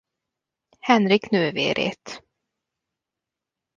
[0.79, 2.23] Henrik nővérét.